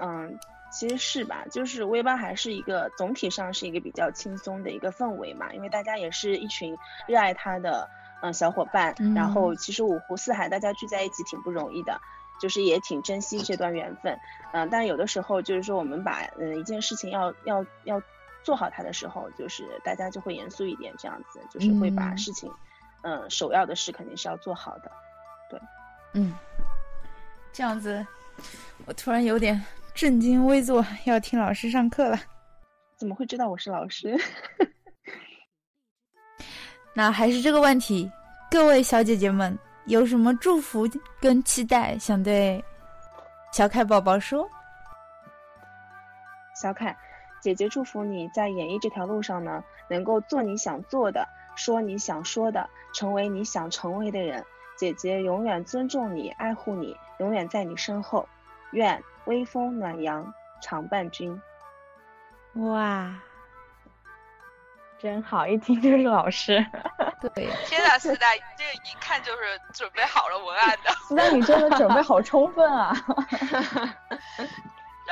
[0.00, 0.38] 嗯，
[0.72, 7.88] 其实是吧，就是 V 八还是一个总体上是一个比较轻松的一个氛围嘛，因为大家也是一群热爱它的。
[8.22, 12.00] 嗯，小伙伴，然后其实五湖四海大家聚在一起挺不容易的，
[12.40, 14.18] 就是也挺珍惜这段缘分。
[14.54, 18.00] 嗯，但有的时候就是说我们把嗯一件事情要要要
[18.42, 22.50] 做好它的时候，就是大家就会严肃一点，这样子就是会把事情，
[23.04, 24.90] 嗯，首要的事肯定是要做好的。
[25.50, 25.60] 对，
[26.14, 26.34] 嗯，
[27.52, 28.04] 这样子，
[28.86, 29.62] 我突然有点
[29.94, 32.18] 正襟危坐，要听老师上课了。
[32.96, 34.18] 怎么会知道我是老师？
[36.94, 38.10] 那还是这个问题，
[38.50, 40.88] 各位小姐姐们有什么祝福
[41.20, 42.64] 跟期待想对
[43.52, 44.48] 小凯宝宝说？
[46.54, 46.96] 小凯，
[47.42, 54.44] 姐姐祝福你在演艺这条路上呢，能够做你想做的，说你想说的，成为你想成为的人。
[54.76, 58.28] 姐姐永远尊重你，爱护你，永远在你身后。
[58.72, 61.40] 愿微风暖阳常伴君。
[62.54, 63.14] 哇！
[64.98, 66.64] 真好，一听就是老师。
[67.34, 70.90] 对， 天呐，四大，这个一看就是准备好了文案的。
[71.08, 72.92] 四大，你真的准备好充分啊！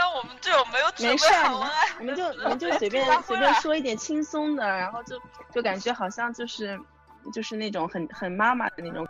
[0.02, 5.16] 让我们这种没有准备好文案，你们就你们就随便随便说一点轻松的，然后就
[5.54, 6.76] 就感觉好像就是
[7.32, 9.06] 就是那种很很妈妈的那种。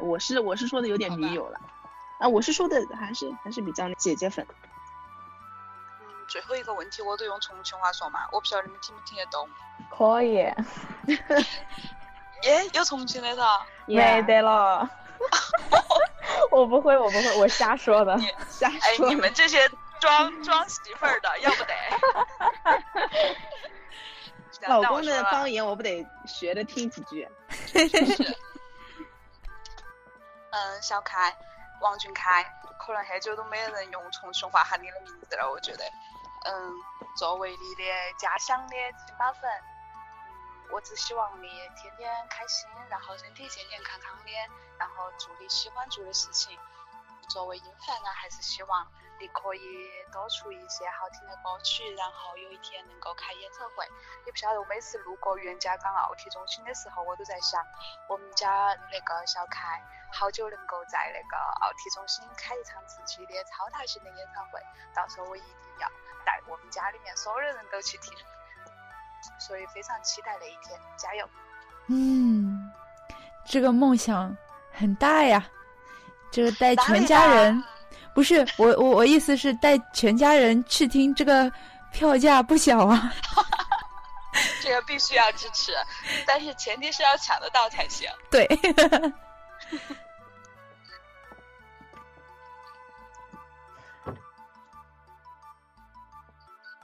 [0.00, 1.60] 我是我是说的有点女友了，
[2.18, 4.46] 啊，我是说的还是还是比较姐姐粉。
[6.28, 9.46] 最后一个问题，我都用重庆话说嘛，我不晓得你们听不听得懂。
[9.90, 10.36] 可以。
[12.44, 13.60] 耶，有重庆的噻。
[13.86, 14.88] 没得了。
[16.50, 18.18] 我不会，我不会，我瞎说的。
[18.48, 19.58] 瞎说哎，你们这些
[20.02, 21.72] 装装媳妇儿的， 要不得。
[24.68, 27.28] 老公的方言我不得学着听几句。
[27.48, 27.78] 是。
[30.50, 31.36] 嗯，小凯，
[31.80, 32.44] 王俊凯，
[32.80, 35.84] 可能很久都没有人用重庆话喊你的名字了，我觉得。
[36.44, 36.72] 嗯，
[37.16, 37.84] 作为你的
[38.18, 38.74] 家乡的
[39.06, 44.32] 金巴粉，嗯，我只希望你天天开心，然后身体健健康康的，
[44.78, 46.58] 然后做你喜欢做的事情。
[47.28, 48.86] 作为英凡呢，还是希望
[49.22, 53.86] 你可以多出一些好听的歌曲，然后有一天能够开演唱会。
[54.26, 57.64] 你不晓得，我每次路过袁家岗奥体中心的时候，我都在想，
[58.08, 59.80] 我们家那个小凯
[60.12, 64.60] 好久能够在那个奥体中心开一场自己的超大型的演唱会，
[64.92, 65.88] 到时候我一定要。
[66.24, 68.16] 带我们家里面所有人都去听，
[69.40, 71.28] 所以非常期待那一天，加油！
[71.88, 72.72] 嗯，
[73.44, 74.36] 这个梦想
[74.72, 75.44] 很大呀，
[76.30, 77.60] 这个带全家人，
[78.14, 81.50] 不是我我我意思是带全家人去听，这个
[81.92, 83.12] 票价不小啊。
[84.62, 85.72] 这个必须要支持，
[86.26, 88.08] 但是前提是要抢得到才行。
[88.30, 88.46] 对。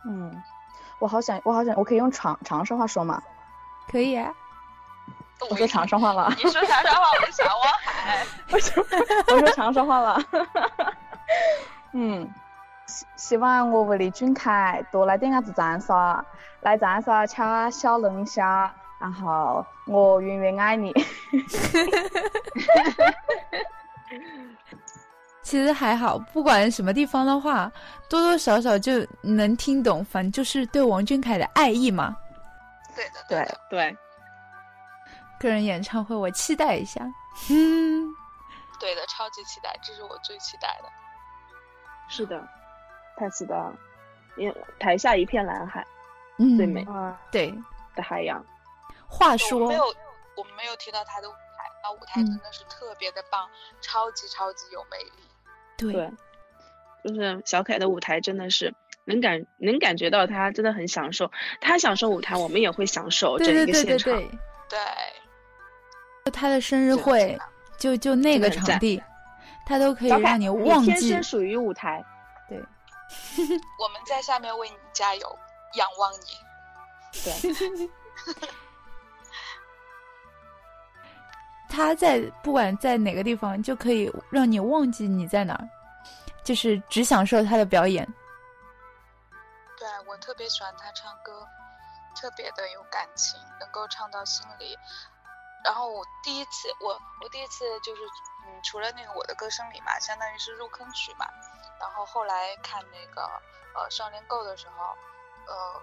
[0.07, 0.43] 嗯，
[0.99, 3.23] 我好想，我好想，我可以用长长沙话说吗？
[3.91, 4.33] 可以啊。
[5.51, 6.33] 我说长沙话了。
[6.37, 8.27] 你说长沙话，我就想我海。
[8.51, 8.85] 我说
[9.29, 10.21] 我说长沙话了。
[11.93, 12.33] 嗯，
[12.87, 16.25] 希希望我屋里俊凯多来点伢子长沙，
[16.61, 17.37] 来长沙吃
[17.71, 20.93] 小龙虾，然后我永远爱你。
[25.43, 27.73] 其实还好，不管什么地方的话，
[28.09, 32.15] 多多少少就能听懂，反正就是对王俊凯的爱意嘛。
[32.95, 33.97] 对的，对对。
[35.41, 37.01] 个人演唱会，我期待一下。
[37.49, 38.13] 嗯，
[38.79, 40.89] 对的，超级期待，这是我最期待的。
[42.09, 42.43] 是的，
[43.17, 43.73] 太期待了，
[44.37, 45.87] 因台下一片蓝海，
[46.57, 47.55] 最美啊，对
[47.95, 48.45] 的海洋。
[49.07, 49.85] 话说，没有，
[50.37, 51.39] 我们没有提到他的舞台，
[51.83, 53.49] 那舞台真的是特别的棒，
[53.81, 55.13] 超级超级有魅力。
[55.77, 56.11] 对，
[57.05, 64.13] 就是小凯的舞台真的是能感能感觉到他真的很享受，他享受舞台，我们也会享受整个现场。
[64.69, 64.79] 对，
[66.31, 67.39] 他的生日会
[67.79, 69.03] 就就那个场地，
[69.69, 70.91] 他都可以让你忘记。
[70.93, 72.03] 天生属于舞台，
[72.49, 72.59] 对。
[73.79, 75.39] 我们在下面为你加油，
[75.75, 76.27] 仰望你。
[77.23, 77.33] 对。
[81.69, 85.69] 他在不管在哪个地方，就可以让你忘记你在哪儿，
[86.43, 88.07] 就是只享受他的表演。
[89.79, 91.47] 对我特别喜欢他唱歌，
[92.19, 94.77] 特别的有感情，能够唱到心里。
[95.65, 98.03] 然后我第一次，我我第一次就是
[98.47, 101.27] 嗯，除了那个《我的歌声里》嘛，相当于是入坑曲嘛。
[101.81, 103.23] 然后后来看那个
[103.75, 104.95] 呃《少年购》的时候，
[105.47, 105.81] 呃，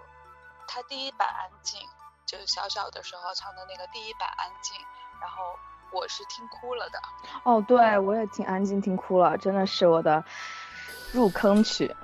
[0.66, 1.80] 他第一版安静，
[2.26, 4.76] 就是小小的时候唱的那个第一版安静，
[5.20, 5.56] 然后。
[5.92, 7.00] 我是听哭了的
[7.44, 10.22] 哦，对我也听安静听哭了，真的是我的
[11.12, 11.96] 入坑曲，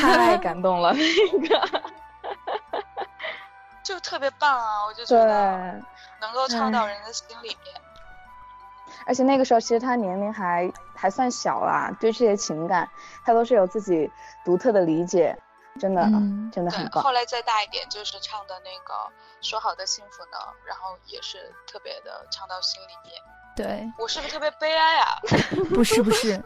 [0.00, 1.82] 太感动了，那个
[3.84, 4.82] 就特别棒啊！
[4.86, 5.78] 我就觉得
[6.20, 7.74] 能够唱到人的心里面，
[9.06, 12.88] 而且那个时候其实他年龄还还算小啦，对这些情感
[13.24, 14.10] 他都是有自己
[14.44, 15.36] 独特的理解，
[15.80, 16.02] 真的
[16.52, 17.02] 真的很棒。
[17.02, 18.94] 后来再大一点，就是唱的那个。
[19.40, 20.38] 说好的幸福呢？
[20.66, 23.14] 然后也是特别的唱到心里面。
[23.54, 25.14] 对我是不是特别悲哀啊？
[25.72, 26.42] 不是不是，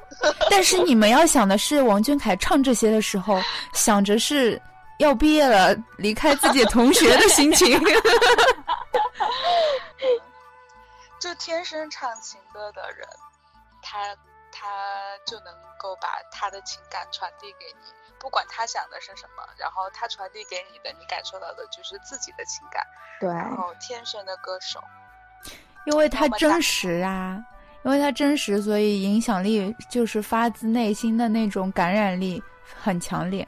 [0.51, 3.41] 但是你们要想的是，王俊凯唱这些的时候，
[3.73, 4.61] 想着是
[4.99, 7.81] 要毕业了，离开自己同学的心情。
[11.19, 13.09] 就天生唱情歌的人，
[13.83, 14.15] 他
[14.51, 14.67] 他
[15.27, 17.93] 就能够把他的情感传递给你。
[18.19, 22.87] 不管他想的是什么，然后他传递给你的，你感受到的就是自己的情感。
[23.19, 24.81] 对，然后天生的歌手，
[25.87, 27.41] 因为他真实啊，
[27.85, 32.41] 因为他真实，所以影响力就是发自内心的那种感染力
[32.81, 33.45] 很强烈。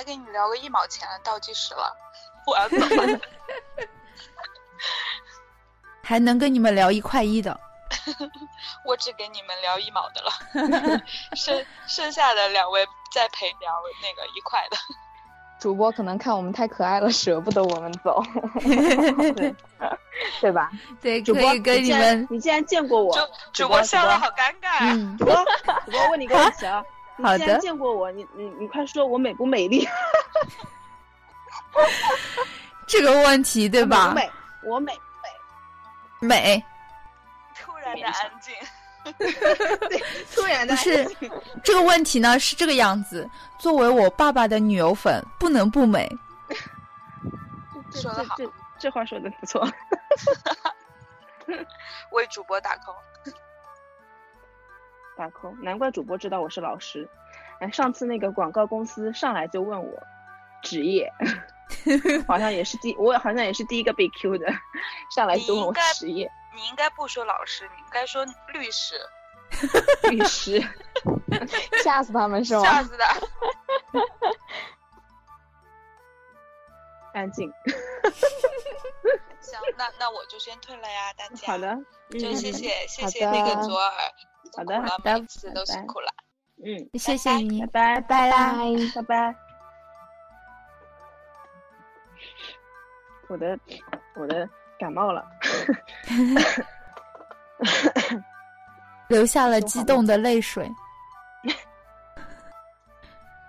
[0.00, 1.94] 还给你聊个一毛钱的倒计时了，
[2.46, 3.20] 我要走了。
[6.02, 7.60] 还能跟你们聊一块一的。
[8.86, 11.02] 我只给你们聊一毛的了，
[11.36, 12.82] 剩剩下的两位
[13.12, 13.70] 再陪聊
[14.00, 14.76] 那个一块的。
[15.58, 18.24] 主播可能看我们太可爱了，舍不得我们走，
[18.62, 19.54] 对
[20.40, 20.70] 对吧？
[21.02, 23.14] 对，主播跟你们，你竟然见过我？
[23.52, 25.18] 主播笑的好尴尬。
[25.18, 25.34] 主播，
[25.84, 26.82] 主播问你个问题啊，
[27.20, 29.86] 你既然见过我，你你你快说我美不美丽？
[32.86, 34.12] 这个问题对吧？
[34.14, 34.30] 美，
[34.64, 34.92] 我美
[36.20, 36.28] 美。
[36.28, 36.64] 美。
[37.54, 38.06] 突然的。
[38.06, 38.54] 安静。
[39.88, 40.04] 对
[40.34, 41.16] 突然的不是
[41.64, 43.26] 这个问题呢，是这个样子。
[43.58, 46.06] 作为我爸爸的女友粉，不能不美。
[47.92, 49.66] 说的好，这这话说的不错。
[52.12, 52.94] 为主播打 call，
[55.62, 57.08] 难怪主播知道我是老师。
[57.58, 60.02] 哎，上次那个广告公司上来就问我
[60.62, 61.12] 职业，
[62.26, 64.46] 好像也是第，我好像也是第一个被 Q 的，
[65.14, 66.30] 上来就问我职业。
[66.54, 68.94] 你应该不说老师，你应该说律师。
[70.10, 70.62] 律师，
[71.82, 72.62] 吓死他们是吗？
[72.62, 73.04] 吓死的。
[77.12, 77.52] 安静。
[79.40, 81.46] 行，那那我就先退了呀，大家。
[81.48, 81.76] 好的，
[82.12, 83.92] 就谢谢谢谢那个左耳，
[84.56, 86.08] 好的好的，每次都辛苦了。
[86.64, 88.54] 嗯，谢谢你，拜拜拜啦，
[88.94, 89.34] 拜拜。
[93.28, 93.58] 我的
[94.16, 94.48] 我的
[94.78, 95.24] 感冒了，
[99.08, 100.70] 流下了激动的泪水。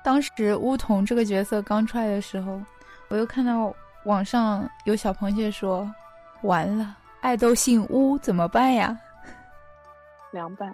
[0.03, 2.61] 当时乌桐这个角色刚出来的时候，
[3.09, 3.73] 我又看到
[4.05, 5.89] 网上有小螃蟹说
[6.43, 8.97] ：“完了，爱豆姓乌怎么办呀？”
[10.31, 10.71] 凉拌。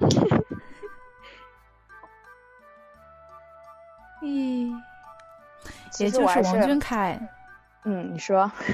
[4.22, 4.72] 咦，
[6.00, 7.20] 也就是王俊凯。
[7.84, 8.52] 嗯，你说。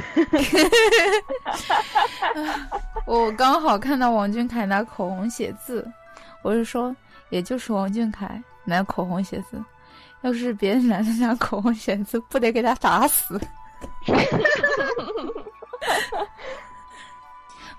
[3.06, 5.86] 我刚好看到王俊凯拿口红写字，
[6.42, 6.96] 我是说，
[7.30, 9.62] 也就是王俊凯拿口红写字。
[10.22, 13.40] 要是别的男的拿口红写字，不得给他打死。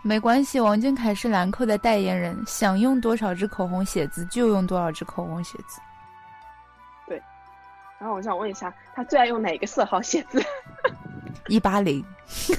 [0.06, 5.80] 没关系，王俊凯是兰蔻的代言人，想用多少支口红写字就用多少支口红写字。
[7.06, 7.20] 对。
[7.98, 10.44] 然后我想问一下，他最爱用哪个色号写字？
[11.48, 12.04] 一八零。
[12.26, 12.52] 是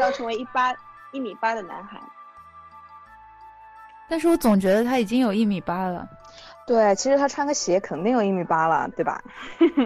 [0.00, 0.74] 要成为一八
[1.12, 2.00] 一米八的男孩。
[4.10, 6.08] 但是我总觉得他已经有一米八了。
[6.66, 9.22] 对，其实他穿个鞋肯定有一米八了，对吧？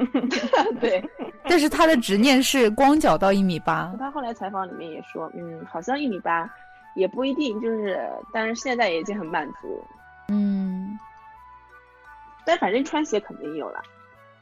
[0.80, 1.02] 对。
[1.50, 3.94] 但是他的执念是光脚到一米八。
[3.98, 6.48] 他后来采访里面也说，嗯，好像一米八
[6.94, 7.98] 也不一定，就是，
[8.32, 9.84] 但是现在也已经很满足。
[10.28, 10.98] 嗯。
[12.44, 13.82] 但反正穿鞋肯定有了。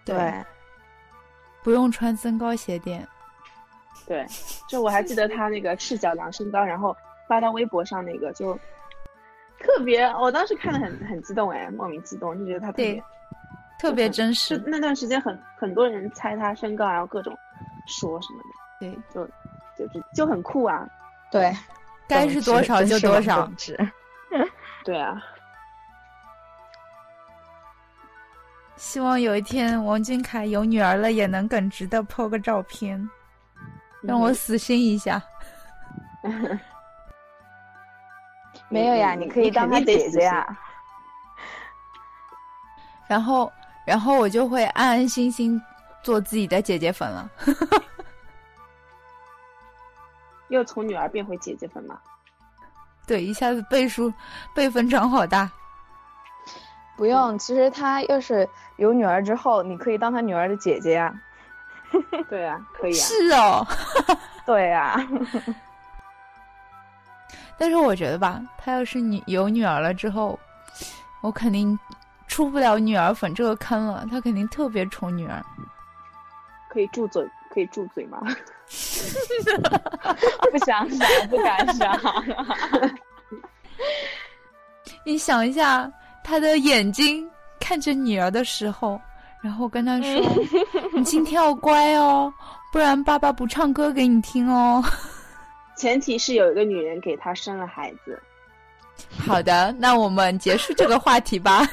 [0.05, 0.33] 对。
[1.63, 3.07] 不用穿增高鞋垫。
[4.07, 4.27] 对，
[4.69, 6.95] 就我还记得他那个赤脚量身高，然后
[7.27, 8.59] 发到微博上那个就。
[9.61, 13.03] 特别，我当时看的很很激动哎，莫名激动，就觉得他特别
[13.85, 14.57] 特别真实。
[14.67, 17.37] 那段时间很很多人猜他身高，然后各种
[17.87, 18.39] 说什么
[18.81, 19.27] 的，对，就
[19.77, 20.89] 就是就很酷啊。
[21.31, 21.55] 对，
[22.09, 23.47] 该是多少就多少。
[24.85, 25.23] 对啊。
[28.77, 33.09] 希望有一天王俊凯有女儿了，也能耿直的 po 个照片，
[34.03, 35.23] 让我死心一下。
[38.71, 40.59] 没有呀，你可以当他姐姐呀。
[43.07, 43.53] 然后，
[43.85, 45.61] 然后我就会安安心心
[46.03, 47.31] 做自己的姐姐粉了。
[50.49, 51.99] 又从女儿变回姐姐粉吗？
[53.07, 54.13] 对，一下子倍数
[54.55, 55.51] 辈分涨好大。
[56.97, 61.13] 不用，其实他要是有女儿之后，你可以当他女儿的姐姐呀。
[62.29, 63.05] 对呀，可以啊。
[63.05, 63.67] 是哦。
[64.47, 64.97] 对呀。
[67.57, 70.39] 但是我觉得吧，他要是女有女儿了之后，
[71.21, 71.79] 我肯定
[72.35, 74.05] 出不了女儿粉这个坑了。
[74.11, 75.41] 他肯定特别宠女儿。
[76.69, 78.21] 可以住嘴，可以住嘴吗？
[80.51, 81.97] 不想想，不敢想。
[85.07, 85.89] 你想一下，
[86.25, 87.25] 他的眼睛
[87.61, 89.01] 看着女儿的时候，
[89.41, 90.21] 然后跟他说：
[90.93, 92.35] “你今天要乖哦，
[92.73, 94.83] 不然爸爸不唱歌给你听哦。”
[95.79, 98.21] 前提是有一个女人给他生了孩子。
[99.27, 101.63] 好的，那我们结束这个话题吧。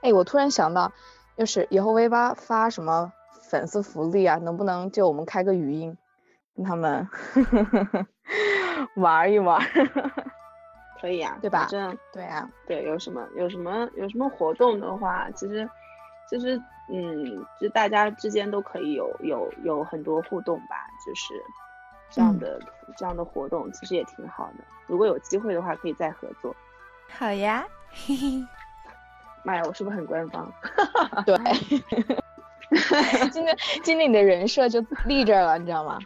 [0.00, 0.92] 哎，我突然想到，
[1.36, 3.12] 就是以后 V 八发什么
[3.50, 5.96] 粉丝福利啊，能不能就我们开个语音，
[6.54, 7.08] 跟他们
[8.96, 9.60] 玩一玩？
[11.00, 11.66] 可以啊，对吧？
[12.12, 15.68] 对啊，对，有什么有什么有什么活动的话，其实
[16.28, 16.60] 其实。
[16.86, 21.32] 嗯，就大家之间都可以有有有很多互动吧，就是
[22.10, 24.64] 这样的、嗯、这样的活动，其实也挺好的。
[24.86, 26.54] 如果有机会的话，可以再合作。
[27.08, 28.46] 好呀，嘿嘿。
[29.44, 30.52] 妈呀，我是不是很官方？
[31.24, 31.38] 对。
[33.32, 35.98] 今天今天你的人设就立这儿了，你知道吗？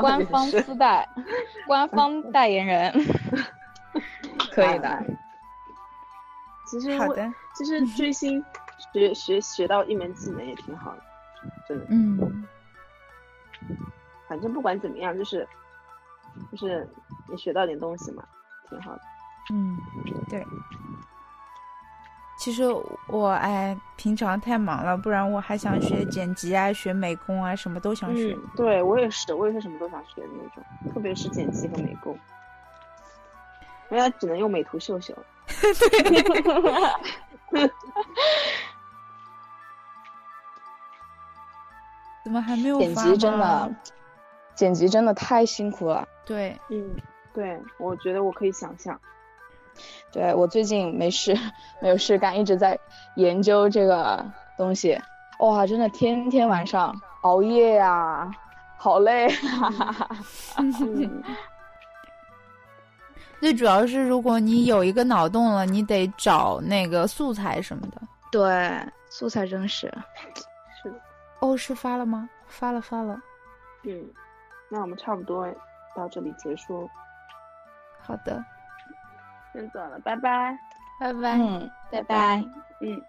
[0.00, 1.08] 官方丝带，
[1.64, 2.92] 官方代言人，
[4.50, 5.00] 可以的。
[6.66, 8.44] 其实好的，其实追星。
[8.92, 11.02] 学学学到一门技能也挺好的。
[11.66, 11.86] 真的。
[11.88, 12.44] 嗯，
[14.28, 15.48] 反正不管怎么样，就是
[16.52, 16.86] 就是
[17.30, 18.22] 也学到点东西嘛，
[18.68, 19.00] 挺好的。
[19.52, 19.78] 嗯，
[20.28, 20.44] 对。
[22.38, 22.64] 其实
[23.08, 28.34] 我哎，平常太忙了，不然我还想学剪辑啊，学美工啊，什么都想学。
[28.34, 32.16] 嗯，对我也是，我也是什么都想学的那种，特别是剪辑和美工。
[33.88, 35.14] 人家只能用美图秀秀。
[35.48, 37.35] 对。
[42.24, 43.74] 怎么还没有剪辑真的，
[44.54, 46.06] 剪辑真的太辛苦了。
[46.24, 46.96] 对，嗯，
[47.32, 49.00] 对，我觉得我可以想象。
[50.10, 51.36] 对我最近没事，
[51.80, 52.78] 没有事干，一直在
[53.14, 54.24] 研究这个
[54.56, 55.00] 东西。
[55.38, 58.28] 哇，真的天天晚上熬夜呀，
[58.78, 59.32] 好累啊！
[63.40, 68.00] 最主要是，如果你有一个脑洞了，你得找那个素材什么的。
[68.32, 69.92] 对，素材真是。
[70.82, 70.92] 是。
[71.40, 72.28] 哦，是发了吗？
[72.48, 73.20] 发了，发了。
[73.84, 74.04] 嗯，
[74.68, 75.46] 那我们差不多
[75.94, 76.88] 到这里结束。
[78.02, 78.44] 好的。
[79.52, 80.58] 先走了，拜拜，
[80.98, 82.44] 拜拜，嗯，拜拜，
[82.80, 83.00] 嗯，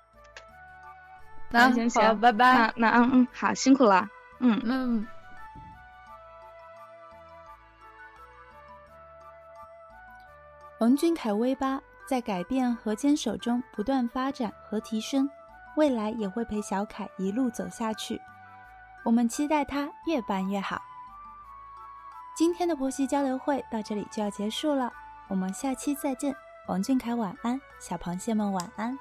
[1.49, 4.07] 那行行，拜拜，那嗯嗯，好，辛苦了，
[4.39, 5.07] 嗯嗯。
[10.79, 15.27] 王俊凯 V 八在改变和坚守中不断发展和提升，
[15.75, 18.21] 未来也会陪小凯一路走下去。
[19.03, 20.79] 我们期待他越办越好。
[22.35, 24.93] 今天的婆媳交流会到这里就要结束了。
[25.27, 26.35] 我们下期再见，
[26.67, 28.95] 王俊凯晚安，小螃蟹们晚安。